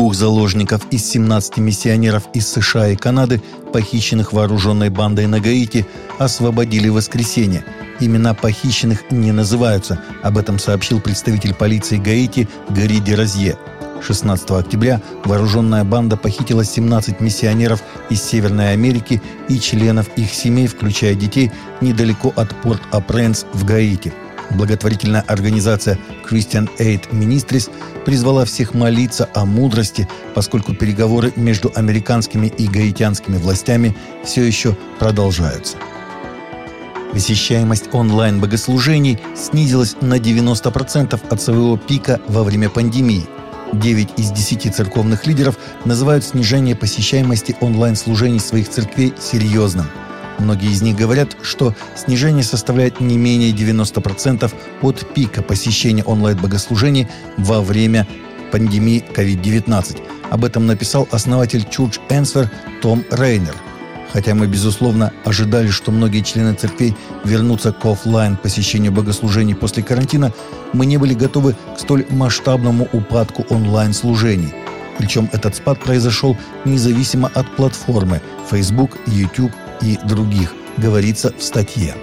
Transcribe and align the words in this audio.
Двух 0.00 0.14
заложников 0.14 0.86
из 0.90 1.04
17 1.10 1.58
миссионеров 1.58 2.22
из 2.32 2.48
США 2.48 2.88
и 2.88 2.96
Канады, 2.96 3.42
похищенных 3.70 4.32
вооруженной 4.32 4.88
бандой 4.88 5.26
на 5.26 5.40
Гаити, 5.40 5.86
освободили 6.18 6.88
в 6.88 6.94
воскресенье. 6.94 7.66
Имена 8.00 8.32
похищенных 8.32 9.10
не 9.10 9.30
называются. 9.30 10.00
Об 10.22 10.38
этом 10.38 10.58
сообщил 10.58 11.02
представитель 11.02 11.52
полиции 11.52 11.98
Гаити 11.98 12.48
Гарри 12.70 12.96
Деразье. 12.96 13.58
16 14.00 14.50
октября 14.52 15.02
вооруженная 15.26 15.84
банда 15.84 16.16
похитила 16.16 16.64
17 16.64 17.20
миссионеров 17.20 17.82
из 18.08 18.22
Северной 18.22 18.72
Америки 18.72 19.20
и 19.50 19.60
членов 19.60 20.08
их 20.16 20.32
семей, 20.32 20.66
включая 20.66 21.14
детей, 21.14 21.52
недалеко 21.82 22.32
от 22.36 22.58
Порт-Апренс 22.62 23.44
в 23.52 23.66
Гаити. 23.66 24.14
Благотворительная 24.50 25.24
организация 25.28 25.98
Christian 26.28 26.68
Aid 26.78 27.10
Ministries 27.12 27.70
призвала 28.04 28.44
всех 28.44 28.74
молиться 28.74 29.28
о 29.34 29.44
мудрости, 29.44 30.08
поскольку 30.34 30.74
переговоры 30.74 31.32
между 31.36 31.70
американскими 31.74 32.48
и 32.48 32.66
гаитянскими 32.66 33.36
властями 33.36 33.96
все 34.24 34.42
еще 34.42 34.76
продолжаются. 34.98 35.76
Посещаемость 37.12 37.92
онлайн-богослужений 37.92 39.18
снизилась 39.36 39.96
на 40.00 40.18
90% 40.18 41.20
от 41.28 41.42
своего 41.42 41.76
пика 41.76 42.20
во 42.28 42.44
время 42.44 42.68
пандемии. 42.70 43.26
9 43.72 44.08
из 44.16 44.30
10 44.30 44.74
церковных 44.74 45.26
лидеров 45.26 45.56
называют 45.84 46.24
снижение 46.24 46.74
посещаемости 46.74 47.56
онлайн-служений 47.60 48.40
своих 48.40 48.68
церквей 48.68 49.14
серьезным– 49.20 49.86
Многие 50.40 50.70
из 50.70 50.80
них 50.80 50.96
говорят, 50.96 51.36
что 51.42 51.74
снижение 51.94 52.42
составляет 52.42 53.00
не 53.00 53.18
менее 53.18 53.52
90% 53.52 54.50
от 54.80 55.14
пика 55.14 55.42
посещения 55.42 56.02
онлайн-богослужений 56.02 57.08
во 57.36 57.60
время 57.60 58.06
пандемии 58.50 59.04
COVID-19. 59.14 60.00
Об 60.30 60.44
этом 60.44 60.66
написал 60.66 61.06
основатель 61.10 61.66
Church 61.70 62.00
Answer 62.08 62.48
Том 62.80 63.04
Рейнер. 63.10 63.54
Хотя 64.12 64.34
мы, 64.34 64.46
безусловно, 64.46 65.12
ожидали, 65.24 65.68
что 65.68 65.92
многие 65.92 66.22
члены 66.22 66.54
церквей 66.54 66.96
вернутся 67.24 67.70
к 67.70 67.84
офлайн 67.84 68.36
посещению 68.36 68.90
богослужений 68.90 69.54
после 69.54 69.82
карантина, 69.82 70.32
мы 70.72 70.86
не 70.86 70.96
были 70.96 71.14
готовы 71.14 71.54
к 71.76 71.78
столь 71.78 72.06
масштабному 72.10 72.88
упадку 72.92 73.44
онлайн-служений. 73.50 74.52
Причем 74.98 75.28
этот 75.32 75.54
спад 75.54 75.80
произошел 75.80 76.36
независимо 76.64 77.30
от 77.34 77.48
платформы 77.56 78.20
Facebook, 78.50 78.98
YouTube 79.06 79.52
и 79.82 79.98
других, 80.06 80.54
говорится 80.76 81.32
в 81.36 81.42
статье. 81.42 81.94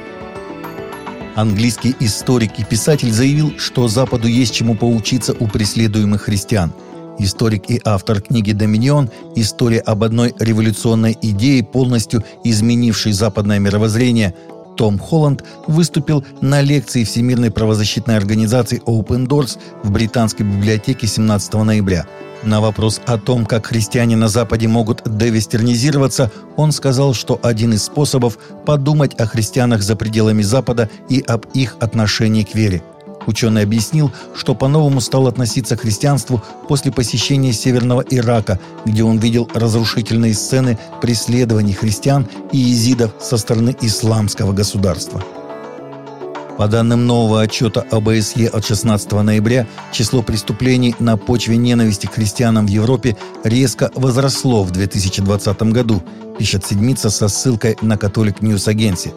Английский 1.36 1.95
историк 2.00 2.58
и 2.58 2.64
писатель 2.64 3.11
заявил, 3.11 3.53
что 3.59 3.88
Западу 3.88 4.28
есть 4.28 4.56
чему 4.56 4.75
поучиться 4.75 5.36
у 5.39 5.47
преследуемых 5.47 6.23
христиан. 6.23 6.73
Историк 7.19 7.69
и 7.69 7.80
автор 7.84 8.22
книги 8.22 8.52
«Доминион. 8.53 9.09
История 9.36 9.80
об 9.80 10.03
одной 10.03 10.34
революционной 10.39 11.17
идее, 11.22 11.64
полностью 11.64 12.23
изменившей 12.44 13.11
западное 13.11 13.59
мировоззрение» 13.59 14.36
Том 14.78 15.00
Холланд 15.00 15.44
выступил 15.66 16.23
на 16.42 16.61
лекции 16.61 17.03
Всемирной 17.03 17.52
правозащитной 17.52 18.16
организации 18.16 18.81
Open 18.86 19.28
Doors 19.28 19.58
в 19.84 19.92
Британской 19.92 20.45
библиотеке 20.45 21.08
17 21.08 21.53
ноября– 21.56 22.06
на 22.44 22.61
вопрос 22.61 23.02
о 23.06 23.17
том, 23.17 23.45
как 23.45 23.66
христиане 23.66 24.16
на 24.16 24.28
Западе 24.28 24.67
могут 24.67 25.02
девестернизироваться, 25.06 26.31
он 26.56 26.72
сказал, 26.72 27.14
что 27.14 27.39
один 27.42 27.73
из 27.73 27.84
способов– 27.84 28.38
подумать 28.66 29.16
о 29.19 29.25
христианах 29.25 29.81
за 29.81 29.95
пределами 29.95 30.44
Запада 30.44 30.89
и 31.09 31.23
об 31.28 31.45
их 31.53 31.78
отношении 31.80 32.44
к 32.44 32.53
вере. 32.53 32.84
Ученый 33.28 33.64
объяснил, 33.64 34.11
что 34.33 34.56
по-новому 34.56 35.02
стал 35.02 35.28
относиться 35.28 35.75
к 35.75 35.81
христианству 35.81 36.42
после 36.67 36.92
посещения 36.94 37.52
Северного 37.52 38.02
Ирака, 38.09 38.58
где 38.86 39.03
он 39.03 39.19
видел 39.19 39.50
разрушительные 39.53 40.34
сцены 40.34 40.80
преследований 41.02 41.73
христиан 41.73 42.25
и 42.53 42.58
езидов 42.58 43.11
со 43.19 43.38
стороны 43.38 43.75
исламского 43.81 44.53
государства. 44.53 45.22
По 46.57 46.68
данным 46.68 47.06
нового 47.06 47.41
отчета 47.41 47.85
ОБСЕ 47.91 48.47
от 48.47 48.66
16 48.66 49.12
ноября, 49.12 49.68
число 49.91 50.24
преступлений 50.24 50.96
на 50.97 51.16
почве 51.18 51.57
ненависти 51.57 52.07
к 52.07 52.13
христианам 52.13 52.66
в 52.66 52.69
Европе 52.69 53.16
резко 53.44 53.91
возросло 53.94 54.63
в 54.63 54.72
2020 54.72 55.62
году, 55.63 56.01
пишет 56.40 56.66
Седмица 56.66 57.09
со 57.09 57.28
ссылкой 57.28 57.78
на 57.81 57.97
Catholic 57.97 58.41
News 58.41 58.68
Agency. 58.68 59.13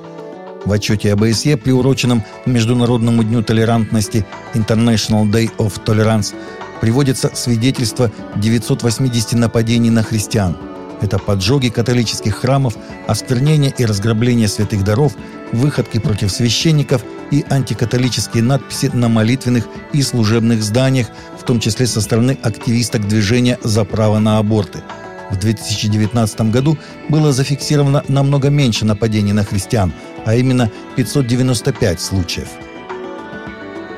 В 0.64 0.72
отчете 0.72 1.12
ОБСЕ, 1.12 1.56
приуроченном 1.56 2.22
Международному 2.46 3.24
дню 3.24 3.42
толерантности 3.42 4.26
International 4.54 5.24
Day 5.30 5.50
of 5.58 5.82
Tolerance, 5.84 6.34
приводится 6.80 7.30
свидетельство 7.34 8.10
980 8.36 9.32
нападений 9.32 9.90
на 9.90 10.02
христиан– 10.02 10.56
это 11.00 11.18
поджоги 11.18 11.68
католических 11.68 12.36
храмов, 12.36 12.76
осквернение 13.06 13.72
и 13.76 13.84
разграбление 13.84 14.48
святых 14.48 14.84
даров, 14.84 15.14
выходки 15.52 15.98
против 15.98 16.30
священников 16.30 17.02
и 17.30 17.44
антикатолические 17.48 18.42
надписи 18.42 18.90
на 18.92 19.08
молитвенных 19.08 19.66
и 19.92 20.02
служебных 20.02 20.62
зданиях, 20.62 21.08
в 21.38 21.44
том 21.44 21.58
числе 21.58 21.86
со 21.86 22.00
стороны 22.00 22.38
активисток 22.42 23.08
движения 23.08 23.58
«За 23.62 23.84
право 23.84 24.18
на 24.18 24.38
аборты». 24.38 24.82
В 25.30 25.38
2019 25.38 26.40
году 26.52 26.76
было 27.08 27.32
зафиксировано 27.32 28.02
намного 28.08 28.50
меньше 28.50 28.84
нападений 28.84 29.32
на 29.32 29.44
христиан, 29.44 29.92
а 30.24 30.34
именно 30.34 30.70
595 30.96 32.00
случаев. 32.00 32.48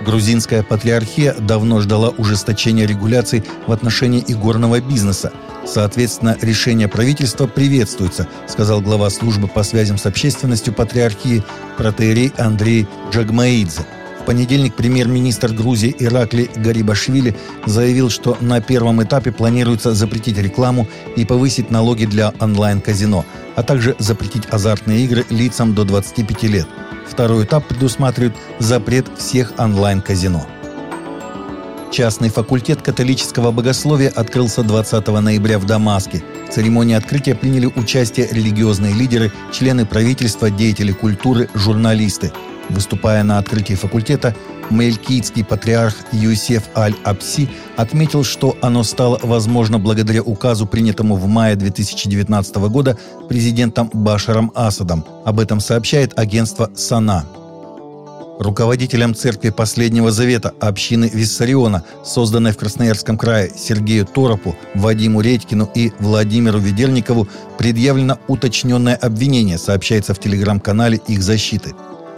Грузинская 0.05 0.63
патриархия 0.63 1.35
давно 1.35 1.81
ждала 1.81 2.11
ужесточения 2.11 2.87
регуляций 2.87 3.45
в 3.67 3.73
отношении 3.73 4.25
игорного 4.27 4.81
бизнеса– 4.81 5.33
Соответственно, 5.65 6.37
решение 6.41 6.89
правительства 6.89 7.47
приветствуется, 7.47 8.29
сказал 8.49 8.81
глава 8.81 9.11
службы 9.11 9.49
по 9.49 9.63
связям 9.63 9.97
с 9.97 10.07
общественностью 10.07 10.73
патриархии 10.75 11.43
протеерей 11.77 12.33
Андрей 12.37 12.87
Джагмаидзе. 13.11 13.83
В 14.23 14.25
понедельник 14.25 14.75
премьер-министр 14.75 15.53
Грузии 15.53 15.97
Иракли 15.99 16.49
Гарибашвили 16.55 17.35
заявил, 17.67 18.09
что 18.09 18.37
на 18.41 18.61
первом 18.61 19.03
этапе 19.03 19.33
планируется 19.33 19.95
запретить 19.95 20.39
рекламу 20.39 20.87
и 21.17 21.25
повысить 21.25 21.73
налоги 21.73 22.05
для 22.05 22.33
онлайн-казино, 22.39 23.25
а 23.57 23.63
также 23.65 23.97
запретить 23.99 24.45
азартные 24.49 25.05
игры 25.07 25.27
лицам 25.29 25.75
до 25.75 25.83
25 25.85 26.43
лет. 26.45 26.69
Второй 27.11 27.47
этап 27.47 27.67
предусматривает 27.67 28.35
запрет 28.61 29.07
всех 29.19 29.55
онлайн-казино. 29.59 30.47
Частный 31.91 32.29
факультет 32.29 32.81
католического 32.81 33.51
богословия 33.51 34.09
открылся 34.09 34.63
20 34.63 35.09
ноября 35.09 35.59
в 35.59 35.67
Дамаске. 35.67 36.23
В 36.49 36.55
церемонии 36.55 36.95
открытия 36.95 37.35
приняли 37.35 37.67
участие 37.67 38.29
религиозные 38.31 38.95
лидеры, 38.95 39.33
члены 39.53 39.85
правительства, 39.85 40.49
деятели 40.49 40.93
культуры, 40.93 41.51
журналисты. 41.55 42.33
Выступая 42.69 43.23
на 43.23 43.39
открытии 43.39 43.75
факультета, 43.75 44.35
Мелькийский 44.71 45.45
патриарх 45.45 45.95
Юсеф 46.13 46.65
Аль-Апси 46.75 47.49
отметил, 47.77 48.25
что 48.25 48.57
оно 48.63 48.85
стало 48.85 49.19
возможно 49.23 49.79
благодаря 49.79 50.23
указу, 50.23 50.67
принятому 50.67 51.17
в 51.17 51.27
мае 51.27 51.57
2019 51.57 52.57
года 52.57 52.97
президентом 53.29 53.91
Башаром 53.93 54.51
Асадом. 54.55 55.05
Об 55.25 55.41
этом 55.41 55.61
сообщает 55.61 56.19
агентство 56.19 56.71
«Сана». 56.75 57.27
Руководителям 58.39 59.15
церкви 59.15 59.51
Последнего 59.51 60.11
Завета 60.11 60.53
общины 60.59 61.09
Виссариона, 61.13 61.85
созданной 62.05 62.53
в 62.53 62.57
Красноярском 62.57 63.19
крае 63.19 63.53
Сергею 63.55 64.07
Торопу, 64.07 64.57
Вадиму 64.75 65.21
Редькину 65.21 65.71
и 65.75 65.93
Владимиру 66.01 66.59
Ведерникову, 66.59 67.29
предъявлено 67.59 68.19
уточненное 68.27 68.97
обвинение, 68.97 69.59
сообщается 69.59 70.15
в 70.15 70.19
телеграм-канале 70.19 71.01
их 71.07 71.23
защиты. 71.23 71.75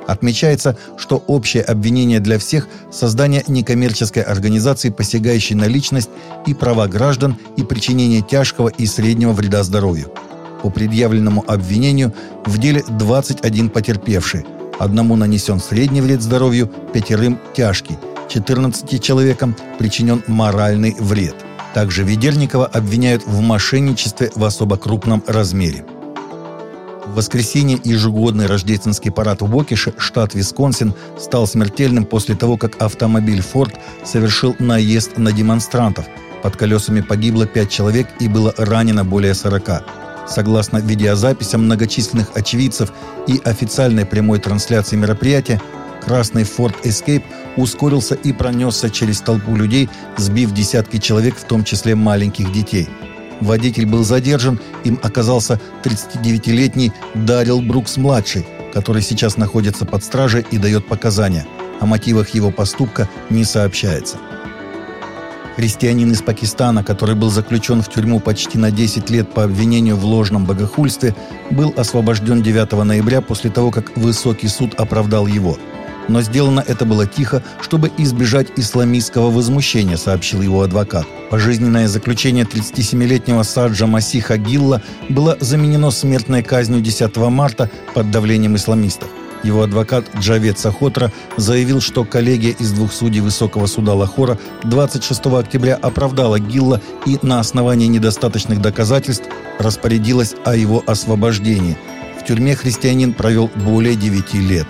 Отмечается, 0.07 0.77
что 0.97 1.23
общее 1.27 1.63
обвинение 1.63 2.21
для 2.21 2.39
всех– 2.39 2.69
создание 2.93 3.43
некоммерческой 3.47 4.23
организации, 4.23 4.91
посягающей 4.91 5.55
на 5.55 5.65
личность 5.65 6.11
и 6.47 6.55
права 6.55 6.87
граждан 6.87 7.37
и 7.57 7.63
причинение 7.63 8.23
тяжкого 8.23 8.69
и 8.69 8.87
среднего 8.87 9.33
вреда 9.33 9.63
здоровью. 9.63 10.13
По 10.63 10.71
предъявленному 10.71 11.45
обвинению 11.47 12.13
в 12.45 12.59
деле 12.59 12.83
21 12.89 13.71
потерпевший, 13.71 14.45
Одному 14.79 15.17
нанесен 15.17 15.61
средний 15.61 16.01
вред 16.01 16.23
здоровью, 16.23 16.69
пятерым– 16.93 17.39
тяжкий. 17.55 17.97
14 18.29 19.03
человекам 19.03 19.55
причинен 19.79 20.23
моральный 20.27 20.97
вред. 20.99 21.37
Также 21.75 22.03
Ведерникова 22.03 22.67
обвиняют 22.67 23.25
в 23.27 23.41
мошенничестве 23.41 24.33
в 24.35 24.45
особо 24.45 24.77
крупном 24.77 25.23
размере. 25.27 25.85
В 27.15 27.19
воскресенье 27.19 27.79
ежегодный 27.85 28.47
рождественский 28.47 29.13
парад 29.13 29.41
в 29.41 29.47
Бокише, 29.47 29.95
штат 29.99 30.35
Висконсин, 30.35 30.95
стал 31.17 31.47
смертельным 31.47 32.07
после 32.07 32.35
того, 32.35 32.57
как 32.57 32.83
автомобиль 32.83 33.41
«Форд» 33.41 33.79
совершил 34.05 34.57
наезд 34.59 35.17
на 35.17 35.31
демонстрантов. 35.31 36.07
Под 36.43 36.57
колесами 36.57 37.03
погибло 37.03 37.47
5 37.47 37.71
человек 37.71 38.09
и 38.19 38.27
было 38.27 38.53
ранено 38.57 39.05
более 39.05 39.35
40. 39.35 39.85
Согласно 40.27 40.79
видеозаписям 40.79 41.67
многочисленных 41.67 42.37
очевидцев 42.37 42.93
и 43.29 43.41
официальной 43.45 44.07
прямой 44.07 44.41
трансляции 44.41 44.97
мероприятия, 44.97 45.63
красный 46.05 46.43
Ford 46.43 46.75
Escape 46.83 47.23
ускорился 47.57 48.17
и 48.17 48.33
пронесся 48.33 48.91
через 48.91 49.21
толпу 49.21 49.55
людей, 49.55 49.89
сбив 50.17 50.53
десятки 50.53 50.99
человек, 50.99 51.37
в 51.37 51.45
том 51.45 51.63
числе 51.63 51.95
маленьких 51.95 52.51
детей. 52.51 52.89
Водитель 53.45 53.85
был 53.85 54.05
задержан, 54.05 54.59
им 54.85 54.99
оказался 55.03 55.61
39-летний 55.83 56.93
Дарил 57.15 57.61
Брукс-младший, 57.61 58.47
который 58.73 59.03
сейчас 59.03 59.37
находится 59.37 59.85
под 59.85 60.03
стражей 60.03 60.47
и 60.51 60.57
дает 60.57 60.87
показания. 60.87 61.47
О 61.79 61.85
мотивах 61.85 62.31
его 62.31 62.51
поступка 62.51 63.07
не 63.29 63.45
сообщается. 63.45 64.17
Христианин 65.57 66.11
из 66.11 66.23
Пакистана, 66.23 66.83
который 66.83 67.15
был 67.15 67.31
заключен 67.31 67.83
в 67.83 67.91
тюрьму 67.91 68.19
почти 68.19 68.57
на 68.57 68.71
10 68.71 69.11
лет 69.11 69.31
по 69.33 69.45
обвинению 69.45 69.97
в 69.97 70.05
ложном 70.05 70.47
богохульстве, 70.47 71.15
был 71.51 71.73
освобожден 71.77 72.43
9 72.43 72.73
ноября 72.73 73.21
после 73.21 73.51
того, 73.51 73.71
как 73.71 73.95
высокий 73.95 74.49
суд 74.49 74.75
оправдал 74.81 75.27
его. 75.27 75.59
Но 76.09 76.23
сделано 76.23 76.63
это 76.67 76.85
было 76.85 77.07
тихо, 77.07 77.43
чтобы 77.61 77.91
избежать 77.97 78.49
исламистского 78.57 79.31
возмущения, 79.31 79.97
сообщил 79.97 80.43
его 80.43 80.63
адвокат. 80.63 81.07
Пожизненное 81.31 81.89
заключение 81.89 82.45
37-летнего 82.45 83.43
Саджа 83.43 83.87
Масиха 83.87 84.37
Гилла 84.37 84.83
было 85.09 85.37
заменено 85.41 85.91
смертной 85.91 86.43
казнью 86.43 86.81
10 86.81 87.17
марта 87.17 87.71
под 87.95 88.11
давлением 88.11 88.57
исламистов. 88.57 89.09
Его 89.45 89.63
адвокат 89.63 90.07
Джавед 90.19 90.59
Сахотра 90.59 91.13
заявил, 91.37 91.83
что 91.83 92.05
коллегия 92.05 92.53
из 92.53 92.73
двух 92.73 92.93
судей 92.93 93.21
Высокого 93.21 93.67
суда 93.67 93.93
Лахора 93.93 94.39
26 94.65 95.27
октября 95.27 95.77
оправдала 95.77 96.41
Гилла 96.41 96.81
и 97.05 97.19
на 97.21 97.41
основании 97.41 97.87
недостаточных 97.87 98.63
доказательств 98.63 99.29
распорядилась 99.59 100.35
о 100.47 100.57
его 100.57 100.83
освобождении. 100.87 101.77
В 102.19 102.25
тюрьме 102.25 102.57
христианин 102.57 103.13
провел 103.13 103.51
более 103.55 103.97
9 103.97 104.35
лет. 104.35 104.67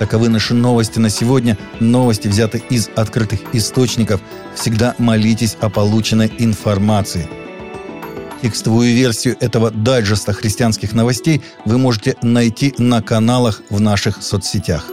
Таковы 0.00 0.30
наши 0.30 0.54
новости 0.54 0.98
на 0.98 1.10
сегодня. 1.10 1.56
Новости 1.78 2.26
взяты 2.26 2.60
из 2.70 2.88
открытых 2.96 3.40
источников. 3.52 4.20
Всегда 4.56 4.96
молитесь 4.98 5.56
о 5.60 5.70
полученной 5.70 6.32
информации– 6.38 7.28
Текстовую 8.42 8.94
версию 8.94 9.36
этого 9.40 9.70
дайджеста 9.70 10.32
христианских 10.32 10.94
новостей 10.94 11.42
вы 11.66 11.76
можете 11.76 12.16
найти 12.22 12.74
на 12.78 13.02
каналах 13.02 13.60
в 13.68 13.80
наших 13.80 14.22
соцсетях. 14.22 14.86